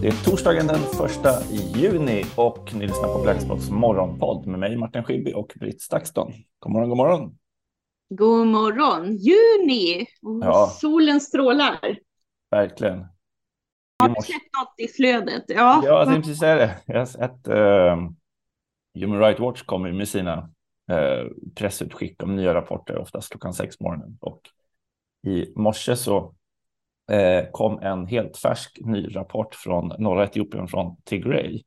Det 0.00 0.08
är 0.08 0.24
torsdagen 0.24 0.66
den 0.66 0.78
första 0.80 1.28
juni 1.74 2.24
och 2.36 2.74
ni 2.74 2.86
lyssnar 2.86 3.14
på 3.14 3.22
Blackspots 3.22 3.70
morgonpodd 3.70 4.46
med 4.46 4.58
mig 4.60 4.76
Martin 4.76 5.04
Schibbye 5.04 5.34
och 5.34 5.52
Britt 5.60 5.82
Stakston. 5.82 6.32
God 6.58 6.72
morgon, 6.72 6.88
god 6.88 6.96
morgon. 6.98 7.38
God 8.08 8.46
morgon. 8.46 9.16
Juni 9.16 10.06
Ja. 10.42 10.66
solen 10.80 11.20
strålar. 11.20 11.98
Verkligen. 12.50 13.06
Har 13.98 14.08
du 14.08 14.14
sett 14.14 14.42
något 14.58 14.74
i 14.76 14.88
flödet? 14.88 15.44
Ja. 15.46 15.82
Ja, 15.84 15.84
jag 15.84 16.06
tänkte 16.06 16.22
precis 16.22 16.38
säga 16.40 16.54
det. 16.56 16.76
Jag 16.86 16.98
har 16.98 17.06
sett 17.06 17.48
eh, 17.48 17.96
Human 19.00 19.18
Rights 19.20 19.40
Watch 19.40 19.62
kommer 19.62 19.92
med 19.92 20.08
sina 20.08 20.50
eh, 20.90 21.26
pressutskick 21.54 22.22
om 22.22 22.36
nya 22.36 22.54
rapporter, 22.54 22.98
oftast 22.98 23.30
klockan 23.30 23.54
sex 23.54 23.78
på 23.78 23.84
morgonen. 23.84 24.18
Och 24.20 24.40
i 25.26 25.52
morse 25.56 25.96
så 25.96 26.34
eh, 27.12 27.50
kom 27.52 27.78
en 27.78 28.06
helt 28.06 28.36
färsk 28.36 28.78
ny 28.80 29.16
rapport 29.16 29.54
från 29.54 29.92
norra 29.98 30.24
Etiopien, 30.24 30.68
från 30.68 30.96
Tigray, 31.04 31.62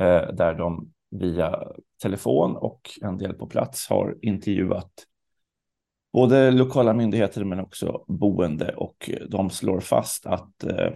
eh, 0.00 0.32
där 0.32 0.54
de 0.54 0.92
via 1.10 1.62
telefon 2.02 2.56
och 2.56 2.80
en 3.02 3.18
del 3.18 3.32
på 3.32 3.46
plats 3.46 3.88
har 3.88 4.16
intervjuat 4.22 4.92
både 6.12 6.50
lokala 6.50 6.94
myndigheter 6.94 7.44
men 7.44 7.60
också 7.60 8.04
boende 8.08 8.74
och 8.74 9.10
de 9.28 9.50
slår 9.50 9.80
fast 9.80 10.26
att 10.26 10.64
eh, 10.64 10.92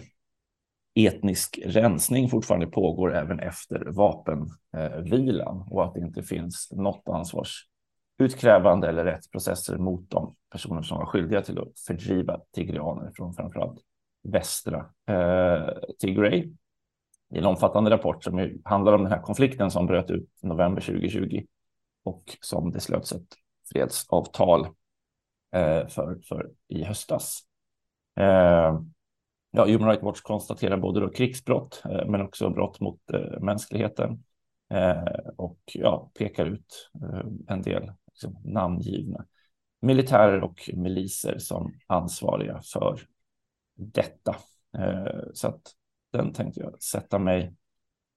etnisk 0.94 1.60
rensning 1.64 2.28
fortfarande 2.28 2.66
pågår 2.66 3.14
även 3.14 3.40
efter 3.40 3.84
vapenvilan 3.90 5.56
eh, 5.56 5.72
och 5.72 5.84
att 5.84 5.94
det 5.94 6.00
inte 6.00 6.22
finns 6.22 6.68
något 6.72 7.08
ansvars 7.08 7.66
utkrävande 8.20 8.88
eller 8.88 9.04
rättsprocesser 9.04 9.78
mot 9.78 10.10
de 10.10 10.34
personer 10.52 10.82
som 10.82 10.98
var 10.98 11.06
skyldiga 11.06 11.42
till 11.42 11.58
att 11.58 11.80
fördriva 11.86 12.40
tigrianer 12.54 13.12
från 13.16 13.34
framförallt 13.34 13.80
västra 14.22 14.86
eh, 15.06 15.68
Tigray. 15.98 16.52
Det 17.30 17.36
är 17.36 17.40
en 17.40 17.46
omfattande 17.46 17.90
rapport 17.90 18.24
som 18.24 18.60
handlar 18.64 18.92
om 18.92 19.02
den 19.02 19.12
här 19.12 19.22
konflikten 19.22 19.70
som 19.70 19.86
bröt 19.86 20.10
ut 20.10 20.28
i 20.42 20.46
november 20.46 20.80
2020 20.82 21.44
och 22.04 22.36
som 22.40 22.70
det 22.70 22.80
slöts 22.80 23.12
ett 23.12 23.34
fredsavtal 23.72 24.66
eh, 25.54 25.86
för, 25.86 26.20
för 26.28 26.50
i 26.68 26.84
höstas. 26.84 27.40
Eh, 28.20 28.80
Ja, 29.52 29.66
Human 29.66 29.88
Rights 29.88 30.02
Watch 30.02 30.20
konstaterar 30.20 30.76
både 30.76 31.00
då 31.00 31.08
krigsbrott 31.08 31.82
eh, 31.84 32.06
men 32.06 32.20
också 32.22 32.50
brott 32.50 32.80
mot 32.80 33.00
eh, 33.12 33.40
mänskligheten 33.40 34.24
eh, 34.70 35.02
och 35.36 35.58
ja, 35.64 36.10
pekar 36.18 36.46
ut 36.46 36.90
eh, 37.02 37.22
en 37.48 37.62
del 37.62 37.92
namngivna 38.44 39.26
militärer 39.80 40.42
och 40.42 40.70
miliser 40.74 41.38
som 41.38 41.72
ansvariga 41.86 42.60
för 42.72 43.00
detta. 43.74 44.36
Eh, 44.78 45.22
så 45.34 45.48
att 45.48 45.74
den 46.12 46.32
tänkte 46.32 46.60
jag 46.60 46.82
sätta 46.82 47.18
mig 47.18 47.54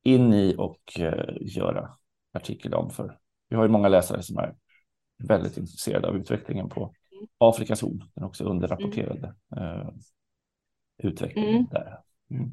in 0.03 0.33
i 0.33 0.55
och 0.57 0.99
eh, 0.99 1.35
göra 1.41 1.97
artikel 2.33 2.73
om 2.73 2.89
för 2.89 3.19
vi 3.49 3.55
har 3.55 3.63
ju 3.63 3.69
många 3.69 3.87
läsare 3.87 4.23
som 4.23 4.37
är 4.37 4.55
väldigt 5.17 5.57
intresserade 5.57 6.07
av 6.07 6.15
utvecklingen 6.15 6.69
på 6.69 6.93
Afrikas 7.37 7.81
horn, 7.81 8.03
den 8.13 8.23
också 8.23 8.43
underrapporterade 8.43 9.35
eh, 9.57 9.89
utvecklingen 10.97 11.55
Mm. 11.55 11.67
där. 11.71 11.99
Mm. 12.29 12.51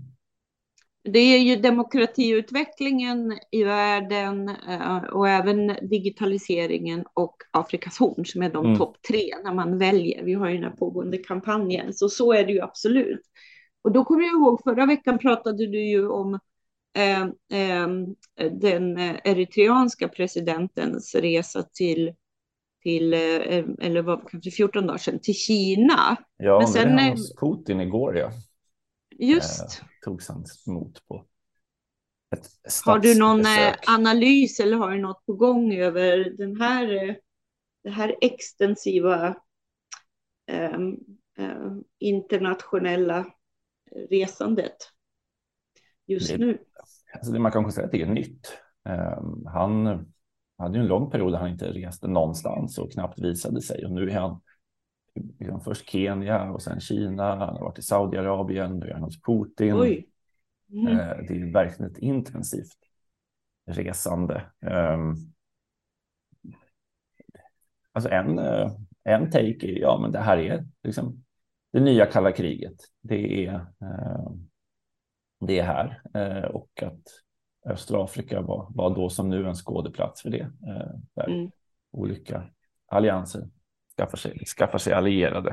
Det 1.02 1.18
är 1.18 1.38
ju 1.38 1.56
demokratiutvecklingen 1.56 3.38
i 3.50 3.64
världen 3.64 4.48
eh, 4.48 4.96
och 4.96 5.28
även 5.28 5.66
digitaliseringen 5.66 7.04
och 7.14 7.36
Afrikas 7.50 7.98
horn 7.98 8.26
som 8.26 8.42
är 8.42 8.50
de 8.50 8.66
Mm. 8.66 8.78
topp 8.78 8.96
tre 9.08 9.34
när 9.44 9.54
man 9.54 9.78
väljer. 9.78 10.24
Vi 10.24 10.34
har 10.34 10.48
ju 10.48 10.54
den 10.54 10.64
här 10.64 10.76
pågående 10.76 11.18
kampanjen, 11.18 11.94
så 11.94 12.08
så 12.08 12.32
är 12.32 12.44
det 12.44 12.52
ju 12.52 12.60
absolut. 12.60 13.22
Och 13.82 13.92
då 13.92 14.04
kommer 14.04 14.22
jag 14.22 14.32
ihåg 14.32 14.62
förra 14.64 14.86
veckan 14.86 15.18
pratade 15.18 15.66
du 15.66 15.88
ju 15.88 16.08
om 16.08 16.38
eh, 16.96 17.22
eh, 17.60 17.88
den 18.50 18.98
eritreanska 18.98 20.08
presidentens 20.08 21.14
resa 21.14 21.62
till, 21.62 22.14
till 22.82 23.14
eh, 23.14 23.64
eller 23.80 24.02
vad 24.02 24.28
kanske 24.30 24.50
14 24.50 24.86
dagar 24.86 24.98
sedan, 24.98 25.18
till 25.22 25.34
Kina. 25.34 26.16
Ja, 26.36 26.58
Men 26.58 26.68
sen, 26.68 26.82
sen, 26.82 26.98
eh, 26.98 27.10
hos 27.10 27.36
Putin 27.36 27.80
igår, 27.80 28.16
ja. 28.16 28.30
Just. 29.18 29.82
Eh, 30.00 30.10
togs 30.10 30.28
han 30.28 30.44
emot 30.66 31.06
på 31.08 31.24
ett 32.36 32.48
Har 32.84 32.98
du 32.98 33.18
någon 33.18 33.40
eh, 33.40 33.74
analys 33.86 34.60
eller 34.60 34.76
har 34.76 34.90
du 34.90 34.98
något 35.00 35.26
på 35.26 35.32
gång 35.32 35.74
över 35.74 36.30
den 36.38 36.60
här, 36.60 37.08
eh, 37.08 37.14
det 37.82 37.90
här 37.90 38.16
extensiva 38.20 39.36
ehm, 40.46 40.96
internationella 41.98 43.26
resandet 44.10 44.76
just 46.06 46.28
Det- 46.28 46.38
nu? 46.38 46.58
Alltså 47.14 47.32
det 47.32 47.38
man 47.38 47.52
kan 47.52 47.62
konstatera 47.62 47.86
att 47.86 47.92
det 47.92 48.02
är 48.02 48.06
nytt. 48.06 48.58
Eh, 48.88 49.22
han 49.46 49.86
hade 50.58 50.76
ju 50.78 50.80
en 50.80 50.88
lång 50.88 51.10
period 51.10 51.32
där 51.32 51.38
han 51.38 51.50
inte 51.50 51.72
reste 51.72 52.08
någonstans 52.08 52.78
och 52.78 52.92
knappt 52.92 53.18
visade 53.18 53.62
sig. 53.62 53.84
Och 53.84 53.92
nu 53.92 54.10
är 54.10 54.20
han 54.20 54.40
liksom 55.14 55.60
först 55.60 55.88
Kenya 55.90 56.50
och 56.50 56.62
sen 56.62 56.80
Kina. 56.80 57.36
Han 57.36 57.48
har 57.56 57.60
varit 57.60 57.78
i 57.78 57.82
Saudiarabien, 57.82 58.78
nu 58.78 58.86
är 58.86 58.92
han 58.92 59.02
hos 59.02 59.22
Putin. 59.22 59.74
Oj. 59.74 60.06
Mm. 60.72 60.86
Eh, 60.86 61.16
Det 61.28 61.34
är 61.40 61.52
verkligen 61.52 61.92
ett 61.92 61.98
intensivt 61.98 62.78
resande. 63.66 64.42
Ehm, 64.66 65.14
Alltså 67.92 68.10
en, 68.10 68.38
eh, 68.38 68.72
en 69.04 69.30
take 69.30 69.66
är, 69.66 69.78
ja 69.80 69.98
men 70.02 70.12
det 70.12 70.18
här 70.18 70.38
är 70.38 70.66
liksom 70.82 71.24
det 71.72 71.80
nya 71.80 72.06
kalla 72.06 72.32
kriget. 72.32 72.74
Det 73.00 73.46
är, 73.46 73.54
eh, 73.54 74.30
det 75.40 75.58
är 75.58 75.64
här 75.64 76.02
eh, 76.14 76.44
och 76.50 76.82
att 76.82 77.02
östra 77.66 78.04
Afrika 78.04 78.40
var, 78.40 78.66
var 78.70 78.94
då 78.94 79.08
som 79.08 79.28
nu 79.28 79.48
en 79.48 79.54
skådeplats 79.54 80.22
för 80.22 80.30
det. 80.30 80.40
eh, 80.40 80.90
Där 81.14 81.28
Mm. 81.28 81.50
olika 81.90 82.42
allianser 82.86 83.48
skaffar 83.96 84.16
sig, 84.16 84.44
skaffar 84.46 84.78
sig 84.78 84.92
allierade. 84.92 85.50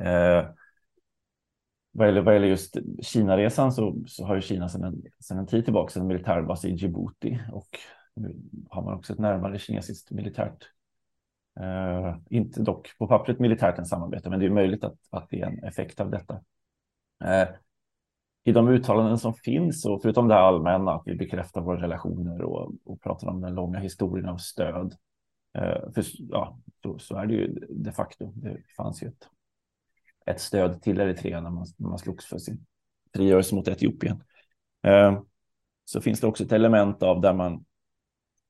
Eh, 0.00 0.46
vad 1.92 2.06
gäller, 2.06 2.20
vad 2.22 2.34
gäller 2.34 2.48
just 2.48 2.76
Kinaresan 3.02 3.72
så, 3.72 3.96
så 4.06 4.24
har 4.24 4.34
ju 4.34 4.40
Kina 4.40 4.68
sedan 4.68 4.84
en, 4.84 5.02
sedan 5.20 5.38
en 5.38 5.46
tid 5.46 5.64
tillbaka 5.64 6.00
en 6.00 6.06
militärbas 6.06 6.64
i 6.64 6.70
Djibouti 6.70 7.38
och 7.52 7.78
nu 8.14 8.36
har 8.70 8.82
man 8.82 8.94
också 8.94 9.12
ett 9.12 9.18
närmare 9.18 9.58
kinesiskt 9.58 10.10
militärt, 10.10 10.68
eh, 11.60 12.16
inte 12.30 12.62
dock 12.62 12.98
på 12.98 13.06
pappret 13.06 13.38
militärt 13.38 13.78
än 13.78 13.86
samarbete, 13.86 14.30
men 14.30 14.40
det 14.40 14.46
är 14.46 14.50
möjligt 14.50 14.84
att, 14.84 14.96
att 15.10 15.30
det 15.30 15.40
är 15.40 15.46
en 15.46 15.64
effekt 15.64 16.00
av 16.00 16.10
detta. 16.10 16.40
Eh, 17.24 17.48
I 18.44 18.52
de 18.52 18.68
uttalanden 18.68 19.18
som 19.18 19.34
finns, 19.34 19.86
och 19.86 20.02
förutom 20.02 20.28
det 20.28 20.38
allmänna, 20.38 20.92
att 20.94 21.02
vi 21.06 21.14
bekräftar 21.14 21.60
våra 21.60 21.82
relationer 21.82 22.42
och, 22.42 22.72
och 22.84 23.00
pratar 23.00 23.28
om 23.28 23.40
den 23.40 23.54
långa 23.54 23.78
historien 23.78 24.28
av 24.28 24.36
stöd, 24.36 24.86
eh, 24.86 24.96
Eh, 25.58 25.92
för, 25.94 26.04
ja, 26.18 26.58
så, 26.82 26.98
så 26.98 27.16
är 27.16 27.26
det 27.26 27.34
ju 27.34 27.54
de 27.70 27.92
facto. 27.92 28.32
Det 28.36 28.62
fanns 28.76 29.02
ju 29.02 29.08
ett 29.08 29.28
ett 30.26 30.40
stöd 30.40 30.82
till 30.82 31.00
Eritrea 31.00 31.40
när 31.40 31.50
man, 31.50 31.66
när 31.76 31.88
man 31.88 31.98
slogs 31.98 32.26
för 32.26 32.38
sin 32.38 32.66
frigörelse 33.14 33.54
mot 33.54 33.68
Etiopien. 33.68 34.24
Eh, 34.82 35.22
så 35.84 36.00
finns 36.00 36.20
det 36.20 36.26
också 36.26 36.44
ett 36.44 36.52
element 36.52 37.02
av 37.02 37.20
där 37.20 37.34
man 37.34 37.64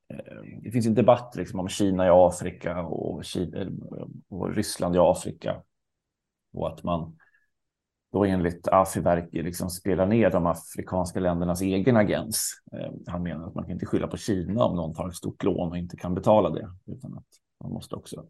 eh, 0.09 0.61
det 0.62 0.71
finns 0.71 0.87
en 0.87 0.95
debatt 0.95 1.35
liksom 1.37 1.61
om 1.61 1.69
Kina 1.69 2.07
i 2.07 2.11
Afrika 2.11 2.83
och, 2.83 3.25
Kina, 3.25 3.71
och 4.29 4.55
Ryssland 4.55 4.97
i 4.97 4.99
Afrika 4.99 5.62
och 6.53 6.69
att 6.69 6.83
man 6.83 7.19
då 8.12 8.25
enligt 8.25 8.69
Afiverki 8.69 9.43
liksom 9.43 9.71
spelar 9.71 10.06
ner 10.06 10.31
de 10.31 10.47
afrikanska 10.47 11.21
ländernas 11.21 11.61
egen 11.61 11.97
agens. 11.97 12.62
Eh, 12.73 12.93
han 13.06 13.23
menar 13.23 13.47
att 13.47 13.55
man 13.55 13.65
kan 13.65 13.73
inte 13.73 13.87
skylla 13.87 14.06
på 14.06 14.17
Kina 14.17 14.65
om 14.65 14.77
någon 14.77 14.95
tar 14.95 15.09
ett 15.09 15.15
stort 15.15 15.43
lån 15.43 15.71
och 15.71 15.78
inte 15.78 15.97
kan 15.97 16.15
betala 16.15 16.50
det, 16.50 16.71
utan 16.87 17.19
att 17.19 17.27
man 17.61 17.73
måste 17.73 17.97
också 17.97 18.27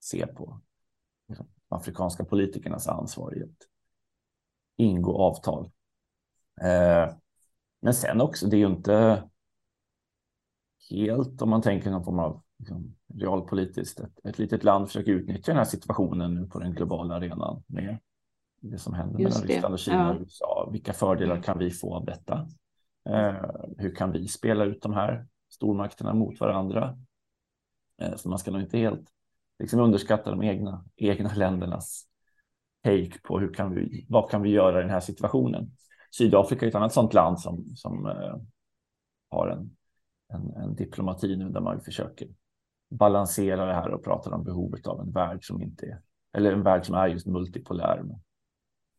se 0.00 0.26
på 0.26 0.60
de 1.26 1.46
afrikanska 1.68 2.24
politikernas 2.24 2.88
ansvar 2.88 3.38
i 3.38 3.42
att 3.42 3.68
ingå 4.76 5.18
avtal. 5.18 5.70
Eh, 6.60 7.14
men 7.80 7.94
sen 7.94 8.20
också, 8.20 8.46
det 8.46 8.56
är 8.56 8.58
ju 8.58 8.66
inte 8.66 9.22
helt, 10.90 11.42
om 11.42 11.50
man 11.50 11.62
tänker 11.62 11.90
någon 11.90 12.04
form 12.04 12.18
av 12.18 12.42
liksom, 12.58 12.96
realpolitiskt, 13.14 14.00
ett, 14.00 14.24
ett 14.24 14.38
litet 14.38 14.64
land 14.64 14.86
försöker 14.86 15.12
utnyttja 15.12 15.52
den 15.52 15.58
här 15.58 15.64
situationen 15.64 16.34
nu 16.34 16.46
på 16.46 16.58
den 16.58 16.74
globala 16.74 17.14
arenan 17.14 17.62
med 17.66 17.98
det 18.60 18.78
som 18.78 18.94
händer 18.94 19.20
Just 19.20 19.34
mellan 19.34 19.46
det, 19.46 19.54
Ryssland 19.54 19.72
och 19.72 19.78
Kina 19.78 19.96
ja. 19.96 20.14
och 20.14 20.20
USA. 20.20 20.68
Vilka 20.72 20.92
fördelar 20.92 21.42
kan 21.42 21.58
vi 21.58 21.70
få 21.70 21.94
av 21.94 22.04
detta? 22.04 22.48
Eh, 23.08 23.44
hur 23.78 23.94
kan 23.94 24.12
vi 24.12 24.28
spela 24.28 24.64
ut 24.64 24.82
de 24.82 24.92
här 24.92 25.26
stormakterna 25.48 26.14
mot 26.14 26.40
varandra? 26.40 26.98
Eh, 28.02 28.16
så 28.16 28.28
man 28.28 28.38
ska 28.38 28.50
nog 28.50 28.60
inte 28.60 28.78
helt 28.78 29.08
liksom 29.58 29.80
underskatta 29.80 30.30
de 30.30 30.42
egna, 30.42 30.84
egna 30.96 31.34
ländernas 31.34 32.06
take 32.84 33.20
på 33.22 33.38
hur 33.38 33.54
kan 33.54 33.74
vi, 33.74 34.06
vad 34.08 34.30
kan 34.30 34.42
vi 34.42 34.50
göra 34.50 34.78
i 34.78 34.82
den 34.82 34.90
här 34.90 35.00
situationen. 35.00 35.70
Sydafrika 36.10 36.66
är 36.66 36.68
ett 36.68 36.74
annat 36.74 36.92
sådant 36.92 37.14
land 37.14 37.40
som, 37.40 37.64
som 37.74 38.06
eh, 38.06 38.36
har 39.30 39.48
en, 39.48 39.76
en, 40.28 40.56
en 40.56 40.74
diplomati 40.74 41.36
nu 41.36 41.48
där 41.48 41.60
man 41.60 41.80
försöker 41.80 42.28
balansera 42.90 43.66
det 43.66 43.74
här 43.74 43.90
och 43.90 44.04
pratar 44.04 44.32
om 44.32 44.44
behovet 44.44 44.86
av 44.86 45.00
en 45.00 45.10
värld 45.10 45.46
som 45.46 45.62
inte 45.62 45.86
är, 45.86 46.00
eller 46.32 46.52
en 46.52 46.62
värld 46.62 46.86
som 46.86 46.94
är 46.94 47.08
just 47.08 47.26
multipolär 47.26 48.02
med 48.02 48.20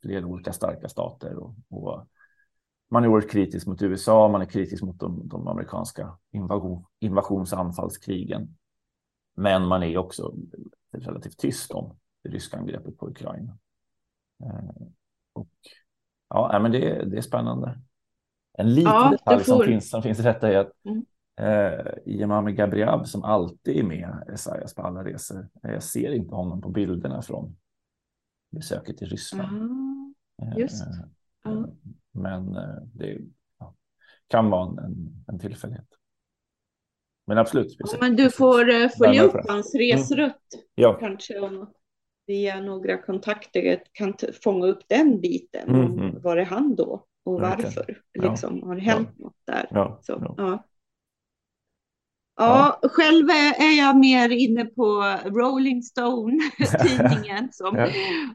flera 0.02 0.26
olika 0.26 0.54
starka 0.54 0.90
stater 0.90 1.36
och, 1.36 1.56
och 1.70 2.08
man 2.92 3.04
är 3.04 3.08
oerhört 3.08 3.32
kritisk 3.32 3.68
mot 3.68 3.82
USA, 3.82 4.28
man 4.28 4.42
är 4.42 4.46
kritisk 4.46 4.84
mot 4.84 5.00
de, 5.00 5.28
de 5.28 5.48
amerikanska 5.48 6.18
invasion, 6.32 6.86
invasionsanfallskrigen. 7.00 8.58
Men 9.36 9.68
man 9.68 9.84
är 9.84 9.98
också 9.98 10.36
relativt 10.92 11.38
tyst 11.38 11.72
om 11.72 11.98
det 12.24 12.30
ryska 12.30 12.58
angreppet 12.58 12.98
på 12.98 13.10
Ukraina. 13.10 13.58
Eh, 14.44 14.88
och 15.34 15.50
ja, 16.30 16.60
men 16.62 16.72
det, 16.72 17.06
det 17.06 17.18
är 17.18 17.22
spännande. 17.22 17.80
En 18.54 18.74
liten 18.74 18.92
ja, 18.92 19.10
detalj 19.12 19.44
som 19.44 19.62
finns, 19.62 19.90
som 19.90 20.02
finns 20.02 20.20
i 20.20 20.24
detta 20.24 20.52
är 20.52 20.58
att 20.58 20.72
mm. 20.84 21.06
eh, 21.40 21.94
Imam 22.06 22.56
Gabriab 22.56 23.08
som 23.08 23.24
alltid 23.24 23.78
är 23.78 23.84
med 23.84 24.24
Esaias 24.34 24.76
på 24.76 24.82
alla 24.82 25.04
resor. 25.04 25.50
Jag 25.62 25.84
ser 25.84 26.12
inte 26.12 26.36
honom 26.36 26.62
på 26.62 26.70
bilderna 26.70 27.22
från 27.22 27.56
besöket 28.52 29.02
i 29.02 29.06
Ryssland. 29.06 29.58
Mm. 29.58 30.14
Just. 30.58 30.82
Eh, 30.82 31.52
mm. 31.52 31.70
Men 32.12 32.56
eh, 32.56 32.84
det 32.94 33.18
ja, 33.60 33.76
kan 34.28 34.50
vara 34.50 34.84
en, 34.84 35.24
en 35.28 35.40
tillfällighet. 35.40 35.88
Men 37.28 37.38
absolut. 37.38 37.76
Ja, 37.80 37.98
men 38.00 38.16
du 38.16 38.30
får 38.30 38.90
följa 38.98 39.24
upp 39.24 39.50
hans 39.50 39.76
mm. 39.76 39.88
resrutt. 39.88 40.54
Mm. 40.54 40.66
Ja. 40.76 40.94
Kanske 41.00 41.40
om, 41.40 41.74
via 42.28 42.60
några 42.60 42.98
kontakter 42.98 43.84
kan 43.92 44.14
fånga 44.44 44.66
upp 44.66 44.82
den 44.88 45.22
biten. 45.22 45.70
Mm. 45.70 46.00
mm. 46.00 46.22
Var 46.22 46.38
är 46.38 46.46
han 46.46 46.76
då? 46.76 47.06
Och 47.24 47.42
varför? 47.42 48.02
Ja. 48.12 48.30
Liksom, 48.30 48.64
har 48.64 48.76
det 48.76 48.82
hänt 48.82 49.10
ja. 49.18 49.24
något 49.24 49.38
där? 49.46 49.68
Ja. 49.70 50.00
Så, 50.02 50.34
ja. 50.38 50.64
Ja, 52.42 52.80
själv 52.84 53.30
är 53.58 53.78
jag 53.78 53.98
mer 53.98 54.30
inne 54.30 54.66
på 54.66 55.16
Rolling 55.26 55.84
Stone, 55.84 56.40
tidningen, 56.58 57.50
som 57.52 57.76
ja. 57.76 57.90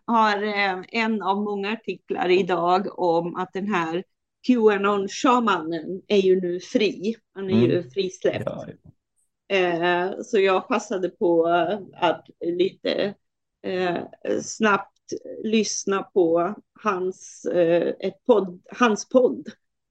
har 0.04 0.42
eh, 0.42 0.84
en 0.88 1.22
av 1.22 1.42
många 1.42 1.72
artiklar 1.72 2.28
idag 2.28 2.98
om 2.98 3.36
att 3.36 3.52
den 3.52 3.66
här 3.66 4.04
Qanon-shamanen 4.46 6.02
är 6.08 6.16
ju 6.16 6.40
nu 6.40 6.60
fri. 6.60 7.16
Han 7.34 7.50
är 7.50 7.54
mm. 7.54 7.70
ju 7.70 7.90
frisläppt. 7.90 8.46
Ja. 8.46 9.56
Eh, 9.56 10.10
så 10.22 10.38
jag 10.38 10.68
passade 10.68 11.08
på 11.08 11.46
att 11.94 12.26
lite 12.40 13.14
eh, 13.62 13.96
snabbt 14.42 14.92
lyssna 15.44 16.02
på 16.02 16.54
hans, 16.82 17.46
ett 18.00 18.24
podd, 18.26 18.62
hans 18.78 19.08
podd. 19.08 19.48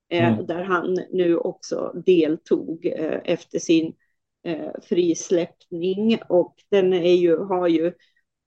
Mm. 0.09 0.45
Där 0.45 0.63
han 0.63 0.99
nu 1.11 1.37
också 1.37 2.01
deltog 2.05 2.85
efter 3.23 3.59
sin 3.59 3.93
eh, 4.45 4.71
frisläppning 4.83 6.19
och 6.29 6.55
den 6.71 6.93
är 6.93 7.13
ju, 7.13 7.37
har 7.37 7.67
ju 7.67 7.85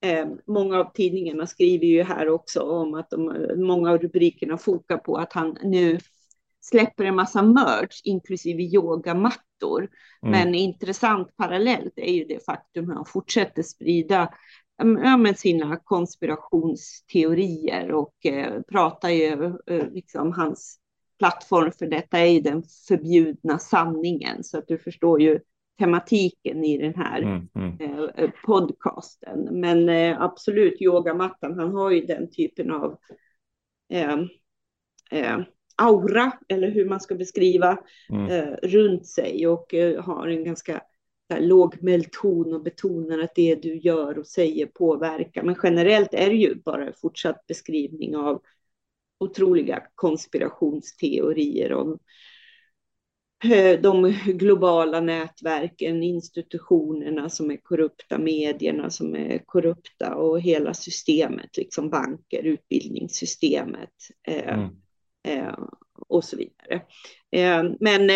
eh, 0.00 0.26
Många 0.46 0.78
av 0.78 0.92
tidningarna 0.94 1.46
skriver 1.46 1.86
ju 1.86 2.02
här 2.02 2.28
också 2.28 2.60
om 2.60 2.94
att 2.94 3.10
de, 3.10 3.48
många 3.56 3.90
av 3.90 3.98
rubrikerna 3.98 4.58
fokar 4.58 4.98
på 4.98 5.16
att 5.16 5.32
han 5.32 5.58
nu 5.62 5.98
släpper 6.60 7.04
en 7.04 7.14
massa 7.14 7.42
merch, 7.42 8.00
inklusive 8.04 8.62
yogamattor. 8.62 9.88
Mm. 10.22 10.30
Men 10.30 10.54
intressant 10.54 11.36
parallellt 11.36 11.92
är 11.96 12.12
ju 12.12 12.24
det 12.24 12.44
faktum 12.44 12.90
att 12.90 12.96
han 12.96 13.04
fortsätter 13.04 13.62
sprida 13.62 14.32
ja, 14.78 15.16
med 15.16 15.38
sina 15.38 15.76
konspirationsteorier 15.76 17.92
och 17.92 18.26
eh, 18.26 18.62
pratar 18.62 19.08
ju 19.08 19.58
eh, 19.66 19.90
liksom 19.90 20.32
hans 20.32 20.78
plattform 21.18 21.72
för 21.72 21.86
detta 21.86 22.18
är 22.18 22.26
ju 22.26 22.40
den 22.40 22.62
förbjudna 22.88 23.58
sanningen. 23.58 24.44
Så 24.44 24.58
att 24.58 24.68
du 24.68 24.78
förstår 24.78 25.22
ju 25.22 25.40
tematiken 25.78 26.64
i 26.64 26.78
den 26.78 26.94
här 26.94 27.22
mm, 27.22 27.48
mm. 27.54 28.10
Eh, 28.16 28.30
podcasten. 28.44 29.60
Men 29.60 29.88
eh, 29.88 30.22
absolut, 30.22 30.82
yogamattan, 30.82 31.58
han 31.58 31.72
har 31.74 31.90
ju 31.90 32.00
den 32.00 32.30
typen 32.30 32.70
av 32.70 32.98
eh, 33.92 34.16
eh, 35.10 35.38
aura, 35.76 36.32
eller 36.48 36.70
hur 36.70 36.88
man 36.88 37.00
ska 37.00 37.14
beskriva, 37.14 37.78
mm. 38.10 38.56
Runt 38.62 39.06
sig 39.06 39.46
och 39.46 39.74
har 39.98 40.28
en 40.28 40.44
ganska 40.44 40.82
lågmäld 41.38 42.12
ton 42.12 42.54
och 42.54 42.62
betonar 42.62 43.18
att 43.18 43.34
det 43.34 43.54
du 43.54 43.76
gör 43.76 44.18
och 44.18 44.26
säger 44.26 44.66
påverkar. 44.66 45.42
Men 45.42 45.56
generellt 45.62 46.14
är 46.14 46.30
det 46.30 46.36
ju 46.36 46.54
bara 46.54 46.92
fortsatt 46.92 47.46
beskrivning 47.46 48.16
av 48.16 48.42
otroliga 49.18 49.82
konspirationsteorier 49.94 51.72
om 51.72 51.98
de 53.82 54.14
globala 54.26 55.00
nätverken, 55.00 56.02
institutionerna 56.02 57.28
som 57.28 57.50
är 57.50 57.56
korrupta, 57.56 58.18
medierna 58.18 58.90
som 58.90 59.16
är 59.16 59.38
korrupta 59.46 60.14
och 60.14 60.40
hela 60.40 60.74
systemet, 60.74 61.56
liksom 61.56 61.90
banker, 61.90 62.42
utbildningssystemet 62.42 63.94
eh, 64.28 64.58
mm. 64.58 64.70
eh, 65.28 65.58
och 66.08 66.24
så 66.24 66.36
vidare. 66.36 66.82
Eh, 67.30 67.70
men 67.80 68.10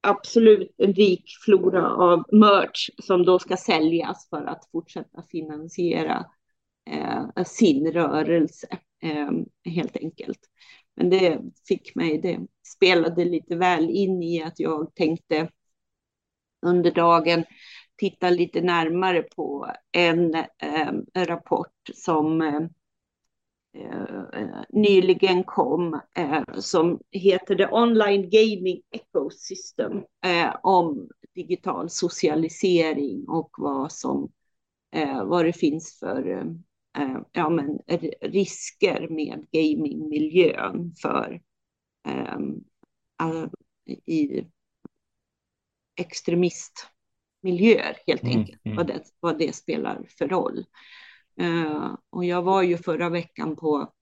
absolut 0.00 0.74
en 0.78 0.92
rik 0.92 1.24
flora 1.44 1.90
av 1.90 2.24
merch 2.32 2.90
som 3.02 3.24
då 3.24 3.38
ska 3.38 3.56
säljas 3.56 4.28
för 4.28 4.44
att 4.44 4.68
fortsätta 4.72 5.22
finansiera 5.22 6.26
sin 7.46 7.92
rörelse, 7.92 8.68
helt 9.64 9.96
enkelt. 9.96 10.38
Men 10.98 11.10
det 11.10 11.40
fick 11.68 11.94
mig, 11.94 12.18
det 12.18 12.40
spelade 12.76 13.24
lite 13.24 13.56
väl 13.56 13.90
in 13.90 14.22
i 14.22 14.42
att 14.42 14.60
jag 14.60 14.94
tänkte 14.94 15.50
under 16.66 16.90
dagen 16.90 17.44
titta 17.96 18.30
lite 18.30 18.60
närmare 18.60 19.22
på 19.22 19.72
en 19.92 20.34
eh, 20.34 20.92
rapport 21.14 21.90
som 21.94 22.42
eh, 22.42 22.60
eh, 23.72 24.62
nyligen 24.68 25.44
kom 25.44 26.00
eh, 26.14 26.42
som 26.58 27.00
heter 27.10 27.54
The 27.54 27.66
Online 27.70 28.30
Gaming 28.30 28.82
Ecosystem 28.90 30.02
eh, 30.24 30.56
om 30.62 31.08
digital 31.34 31.90
socialisering 31.90 33.28
och 33.28 33.50
vad 33.58 33.92
som 33.92 34.32
eh, 34.92 35.24
vad 35.24 35.44
det 35.44 35.52
finns 35.52 35.98
för 35.98 36.28
eh, 36.30 36.44
ja, 37.32 37.48
men, 37.48 37.78
risker 38.20 39.08
med 39.08 39.46
gamingmiljön 39.50 40.94
för 41.02 41.40
eh, 42.08 42.38
i 44.06 44.44
extremistmiljöer 45.96 47.96
helt 48.06 48.22
mm, 48.22 48.38
enkelt, 48.38 48.60
mm. 48.64 48.76
Vad, 48.76 48.86
det, 48.86 49.02
vad 49.20 49.38
det 49.38 49.54
spelar 49.54 50.06
för 50.18 50.28
roll. 50.28 50.64
Eh, 51.40 51.94
och 52.10 52.24
jag 52.24 52.42
var 52.42 52.62
ju 52.62 52.78
förra 52.78 53.08
veckan 53.08 53.56
på 53.56 53.92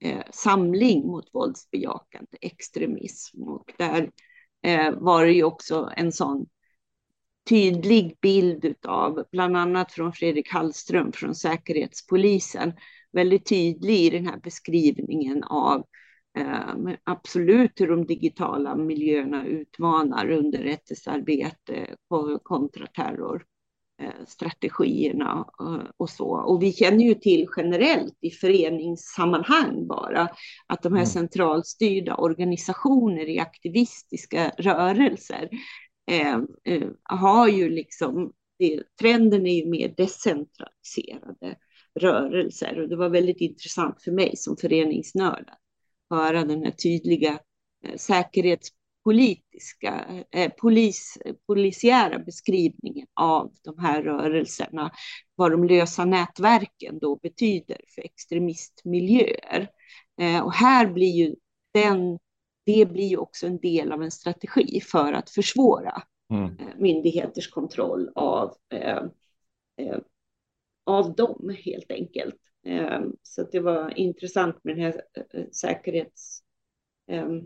eh, 0.00 0.22
samling 0.30 1.06
mot 1.06 1.34
våldsbejakande 1.34 2.38
extremism 2.40 3.42
och 3.42 3.72
där 3.78 4.10
eh, 4.62 4.92
var 4.92 5.24
det 5.24 5.32
ju 5.32 5.44
också 5.44 5.92
en 5.96 6.12
sån 6.12 6.46
tydlig 7.48 8.16
bild 8.20 8.74
av, 8.86 9.24
bland 9.32 9.56
annat 9.56 9.92
från 9.92 10.12
Fredrik 10.12 10.52
Hallström 10.52 11.12
från 11.12 11.34
Säkerhetspolisen, 11.34 12.72
väldigt 13.12 13.46
tydlig 13.46 13.94
i 13.94 14.10
den 14.10 14.26
här 14.26 14.40
beskrivningen 14.42 15.44
av 15.44 15.84
eh, 16.38 16.94
absolut 17.04 17.80
hur 17.80 17.88
de 17.88 18.06
digitala 18.06 18.76
miljöerna 18.76 19.46
utmanar 19.46 20.30
underrättelsearbete, 20.30 21.96
kontraterror 22.42 23.44
eh, 24.02 24.26
strategierna 24.26 25.44
eh, 25.60 25.90
och 25.96 26.10
så. 26.10 26.28
Och 26.28 26.62
vi 26.62 26.72
känner 26.72 27.04
ju 27.04 27.14
till 27.14 27.46
generellt 27.56 28.18
i 28.20 28.30
föreningssammanhang 28.30 29.86
bara 29.86 30.28
att 30.66 30.82
de 30.82 30.92
här 30.92 31.00
mm. 31.00 31.06
centralstyrda 31.06 32.14
organisationer 32.14 33.28
i 33.28 33.38
aktivistiska 33.38 34.52
rörelser 34.58 35.48
eh, 36.08 36.40
eh, 36.64 36.88
har 37.02 37.48
ju 37.48 37.70
liksom, 37.70 38.32
det, 38.58 38.82
trenden 39.00 39.46
är 39.46 39.64
ju 39.64 39.70
mer 39.70 39.94
decentraliserade 39.96 41.56
rörelser 42.00 42.80
och 42.80 42.88
det 42.88 42.96
var 42.96 43.08
väldigt 43.08 43.40
intressant 43.40 44.02
för 44.02 44.12
mig 44.12 44.36
som 44.36 44.56
föreningsnörd 44.56 45.44
att 45.48 46.18
höra 46.18 46.44
den 46.44 46.64
här 46.64 46.70
tydliga 46.70 47.38
eh, 47.84 47.96
säkerhetspolitiska, 47.96 50.24
eh, 50.30 50.52
polis, 50.52 51.18
polisiära 51.46 52.18
beskrivningen 52.18 53.06
av 53.14 53.52
de 53.64 53.78
här 53.78 54.02
rörelserna, 54.02 54.90
vad 55.34 55.50
de 55.50 55.64
lösa 55.64 56.04
nätverken 56.04 56.98
då 56.98 57.16
betyder 57.16 57.80
för 57.94 58.04
extremistmiljöer. 58.04 59.68
Eh, 60.20 60.40
och 60.40 60.52
här 60.52 60.86
blir 60.86 61.16
ju 61.16 61.34
den 61.74 62.18
det 62.68 62.86
blir 62.86 63.06
ju 63.06 63.16
också 63.16 63.46
en 63.46 63.58
del 63.58 63.92
av 63.92 64.02
en 64.02 64.10
strategi 64.10 64.80
för 64.80 65.12
att 65.12 65.30
försvåra 65.30 66.02
mm. 66.30 66.44
Eh, 66.44 66.66
myndigheters 66.78 67.50
kontroll 67.50 68.10
av, 68.14 68.54
eh, 68.72 69.02
eh, 69.76 69.98
av 70.86 71.14
dem 71.14 71.56
helt 71.64 71.92
enkelt. 71.92 72.36
Eh, 72.66 73.00
så 73.22 73.42
det 73.52 73.60
var 73.60 73.98
intressant 73.98 74.64
med 74.64 74.76
den 74.76 74.84
här 74.84 75.02
eh, 75.34 75.44
säkerhets 75.52 76.42
eh, 77.10 77.38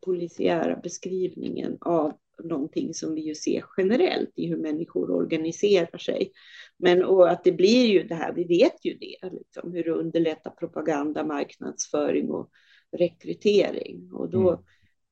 polisiära 0.00 0.76
beskrivningen 0.76 1.78
av 1.80 2.12
någonting 2.44 2.94
som 2.94 3.14
vi 3.14 3.20
ju 3.20 3.34
ser 3.34 3.64
generellt 3.76 4.32
i 4.36 4.46
hur 4.46 4.56
människor 4.56 5.10
organiserar 5.10 5.98
sig. 5.98 6.32
Men 6.76 7.04
och 7.04 7.30
att 7.30 7.44
det 7.44 7.52
blir 7.52 7.86
ju 7.86 8.02
det 8.02 8.14
här, 8.14 8.32
vi 8.32 8.44
vet 8.44 8.84
ju 8.84 8.94
det, 8.94 9.30
liksom, 9.32 9.72
hur 9.72 9.84
det 9.84 9.90
underlättar 9.90 10.50
propaganda, 10.50 11.24
marknadsföring 11.24 12.30
och 12.30 12.50
rekrytering. 12.92 14.12
Och 14.12 14.30
då 14.30 14.62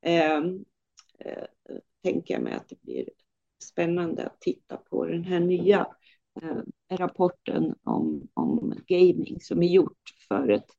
mm. 0.01 0.65
eh, 1.19 1.19
eh, 1.19 1.45
tänker 2.03 2.35
jag 2.35 2.43
mig 2.43 2.53
att 2.53 2.69
det 2.69 2.83
blir 2.83 3.09
spännande 3.63 4.27
att 4.27 4.41
titta 4.41 4.77
på 4.77 5.07
den 5.07 5.25
här 5.25 5.41
nya 5.41 5.87
eh, 6.43 6.59
rapporten 6.91 7.75
om, 7.83 8.29
om 8.35 8.75
gaming 8.87 9.41
som 9.41 9.63
är 9.63 9.69
gjort 9.69 10.15
för 10.29 10.49
ett, 10.49 10.71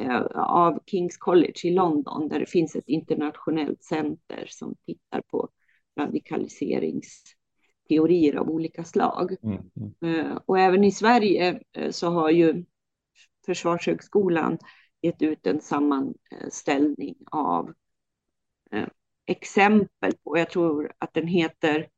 eh, 0.00 0.20
av 0.36 0.80
Kings 0.86 1.16
College 1.16 1.60
i 1.64 1.70
London 1.70 2.28
där 2.28 2.40
det 2.40 2.46
finns 2.46 2.76
ett 2.76 2.88
internationellt 2.88 3.84
center 3.84 4.46
som 4.48 4.74
tittar 4.86 5.20
på 5.20 5.48
radikaliseringsteorier 5.98 8.36
av 8.36 8.50
olika 8.50 8.84
slag. 8.84 9.36
Mm. 9.42 9.58
Mm. 9.76 9.92
Eh, 10.20 10.38
och 10.46 10.58
även 10.58 10.84
i 10.84 10.92
Sverige 10.92 11.60
eh, 11.72 11.90
så 11.90 12.10
har 12.10 12.30
ju 12.30 12.64
Försvarshögskolan 13.46 14.58
gett 15.06 15.22
ut 15.22 15.46
en 15.46 15.60
sammanställning 15.60 17.14
av 17.30 17.72
eh, 18.72 18.88
exempel 19.26 20.12
på, 20.24 20.38
jag 20.38 20.50
tror 20.50 20.92
att 20.98 21.14
den 21.14 21.26
heter 21.26 21.88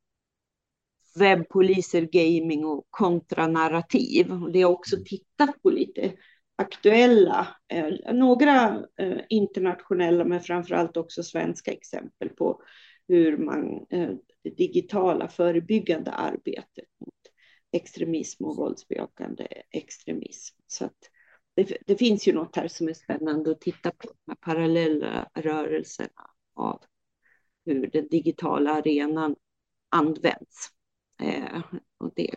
webbpoliser, 1.19 2.03
gaming 2.03 2.65
och 2.65 2.87
kontranarrativ. 2.91 4.33
Det 4.53 4.62
har 4.62 4.71
också 4.73 4.97
tittat 5.05 5.62
på 5.62 5.71
lite 5.71 6.12
aktuella, 6.57 7.49
eh, 7.69 8.15
några 8.15 8.85
eh, 8.97 9.19
internationella 9.29 10.25
men 10.25 10.41
framförallt 10.41 10.97
också 10.97 11.23
svenska 11.23 11.73
exempel 11.73 12.29
på 12.29 12.62
hur 13.09 13.37
man, 13.37 13.87
eh, 13.91 14.11
det 14.43 14.50
digitala 14.50 15.29
förebyggande 15.29 16.11
arbetet 16.11 16.88
mot 17.00 17.15
extremism 17.73 18.45
och 18.45 18.57
våldsbejakande 18.57 19.47
extremism. 19.71 20.57
Så 20.67 20.85
att 20.85 21.11
det, 21.65 21.77
det, 21.87 21.97
finns 21.97 22.29
ju 22.29 22.33
något 22.33 22.57
här 22.57 22.69
som 22.69 22.88
är 22.88 22.95
spännande 22.95 23.50
att 23.50 23.61
titta 23.61 23.91
på, 23.91 24.09
med 24.25 24.41
parallella 24.41 25.29
rörelserna 25.35 26.31
av 26.55 26.83
hur 27.65 27.91
den 27.91 28.09
digitala 28.09 28.73
arenan 28.73 29.37
används. 29.88 30.69
Eh, 31.23 31.61
och 31.99 32.12
det 32.17 32.35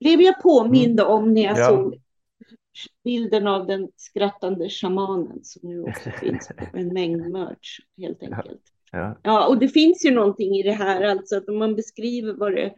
blev 0.00 0.20
jag 0.20 0.42
påmind 0.42 1.00
mm. 1.00 1.12
om 1.12 1.34
när 1.34 1.42
jag 1.42 1.58
ja. 1.58 1.68
såg 1.68 2.02
bilden 3.04 3.46
av 3.46 3.66
den 3.66 3.88
skrattande 3.96 4.68
shamanen 4.68 5.44
som 5.44 5.68
nu 5.68 5.82
också 5.82 6.10
finns 6.20 6.48
på 6.48 6.76
en 6.76 6.92
mängd 6.92 7.30
merch 7.30 7.80
helt 7.96 8.22
enkelt. 8.22 8.62
Ja. 8.92 9.20
ja, 9.22 9.48
och 9.48 9.58
det 9.58 9.68
finns 9.68 10.06
ju 10.06 10.10
någonting 10.10 10.56
i 10.56 10.62
det 10.62 10.72
här, 10.72 11.02
alltså 11.02 11.36
att 11.36 11.48
om 11.48 11.58
man 11.58 11.76
beskriver 11.76 12.32
vad 12.32 12.52
det, 12.52 12.74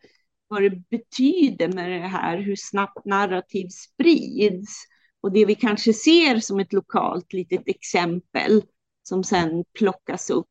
vad 0.53 0.63
det 0.63 0.89
betyder 0.91 1.69
med 1.69 1.91
det 1.91 2.07
här, 2.07 2.39
hur 2.39 2.57
snabbt 2.57 3.05
narrativ 3.05 3.69
sprids 3.69 4.85
och 5.21 5.33
det 5.33 5.45
vi 5.45 5.55
kanske 5.55 5.93
ser 5.93 6.41
som 6.41 6.61
ett 6.61 6.73
lokalt 6.73 7.33
litet 7.33 7.69
exempel 7.69 8.63
som 9.03 9.25
sen 9.25 9.65
plockas 9.79 10.31
upp 10.31 10.49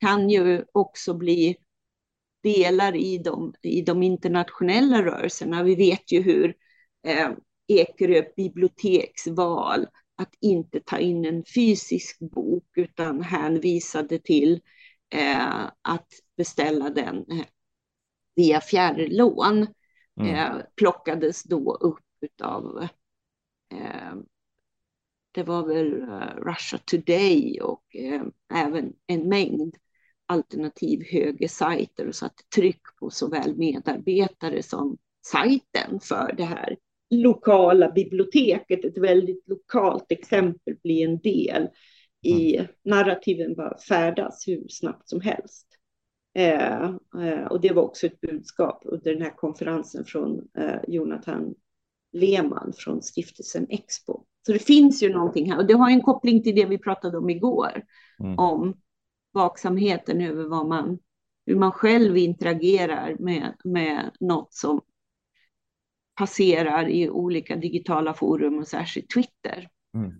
kan 0.00 0.30
ju 0.30 0.64
också 0.72 1.14
bli 1.14 1.56
delar 2.42 2.96
i 2.96 3.18
de, 3.18 3.54
i 3.62 3.82
de 3.82 4.02
internationella 4.02 5.02
rörelserna. 5.02 5.62
Vi 5.62 5.74
vet 5.74 6.12
ju 6.12 6.22
hur 6.22 6.54
eh, 7.06 7.30
Ekerö 7.68 8.22
biblioteksval 8.36 9.86
att 10.16 10.34
inte 10.40 10.80
ta 10.80 10.98
in 10.98 11.24
en 11.24 11.44
fysisk 11.54 12.18
bok 12.18 12.68
utan 12.76 13.22
hänvisade 13.22 14.18
till 14.18 14.60
eh, 15.14 15.64
att 15.82 16.08
beställa 16.36 16.90
den 16.90 17.16
eh, 17.16 17.46
via 18.36 18.60
fjärrlån 18.60 19.66
mm. 20.20 20.34
eh, 20.34 20.62
plockades 20.76 21.42
då 21.42 21.74
upp 21.74 22.02
av 22.42 22.88
eh, 23.72 24.14
det 25.36 25.42
var 25.42 25.66
väl 25.66 25.94
uh, 25.94 26.44
Russia 26.46 26.78
Today 26.84 27.60
och 27.60 27.96
eh, 27.96 28.22
även 28.54 28.92
en 29.06 29.28
mängd 29.28 29.76
alternativ 30.26 31.02
högersajter 31.12 32.08
och 32.08 32.14
satte 32.14 32.42
tryck 32.54 32.82
på 33.00 33.10
såväl 33.10 33.56
medarbetare 33.56 34.62
som 34.62 34.98
sajten 35.26 36.00
för 36.00 36.34
det 36.36 36.44
här 36.44 36.76
lokala 37.10 37.92
biblioteket. 37.92 38.84
Ett 38.84 38.98
väldigt 38.98 39.48
lokalt 39.48 40.12
exempel 40.12 40.76
blir 40.82 41.08
en 41.08 41.18
del 41.18 41.68
i 42.22 42.56
mm. 42.56 42.66
narrativen 42.84 43.54
bara 43.54 43.78
färdas 43.78 44.48
hur 44.48 44.68
snabbt 44.68 45.08
som 45.08 45.20
helst. 45.20 45.65
Eh, 46.36 46.84
eh, 47.22 47.46
och 47.50 47.60
det 47.60 47.72
var 47.72 47.82
också 47.82 48.06
ett 48.06 48.20
budskap 48.20 48.82
under 48.84 49.12
den 49.12 49.22
här 49.22 49.36
konferensen 49.36 50.04
från 50.04 50.48
eh, 50.58 50.78
Jonathan 50.88 51.54
Lehmann 52.12 52.72
från 52.76 53.02
stiftelsen 53.02 53.66
Expo. 53.70 54.24
Så 54.46 54.52
det 54.52 54.58
finns 54.58 55.02
ju 55.02 55.12
någonting 55.12 55.50
här 55.50 55.58
och 55.58 55.66
det 55.66 55.74
har 55.74 55.90
en 55.90 56.02
koppling 56.02 56.42
till 56.42 56.54
det 56.54 56.64
vi 56.64 56.78
pratade 56.78 57.18
om 57.18 57.30
igår. 57.30 57.82
Mm. 58.20 58.38
Om 58.38 58.80
vaksamheten 59.32 60.20
över 60.20 60.44
vad 60.44 60.66
man, 60.66 60.98
hur 61.46 61.56
man 61.56 61.72
själv 61.72 62.16
interagerar 62.16 63.16
med, 63.18 63.56
med 63.64 64.10
något 64.20 64.54
som 64.54 64.80
passerar 66.14 66.88
i 66.88 67.10
olika 67.10 67.56
digitala 67.56 68.14
forum 68.14 68.58
och 68.58 68.68
särskilt 68.68 69.10
Twitter. 69.10 69.68
Mm. 69.94 70.12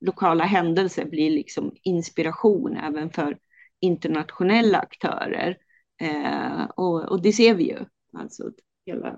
Lokala 0.00 0.44
händelser 0.44 1.04
blir 1.04 1.30
liksom 1.30 1.72
inspiration 1.82 2.76
även 2.76 3.10
för 3.10 3.38
internationella 3.80 4.78
aktörer. 4.78 5.56
Eh, 6.00 6.64
och, 6.64 7.02
och, 7.04 7.22
det 7.22 7.32
ser 7.32 7.54
vi 7.54 7.64
ju. 7.68 7.78
Alltså 8.18 8.50
hela... 8.86 9.16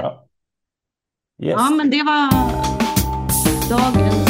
Ja. 0.00 0.28
Yes. 1.42 1.54
ja, 1.58 1.70
men 1.70 1.90
det 1.90 2.02
var 2.02 2.30
dagens 3.68 4.26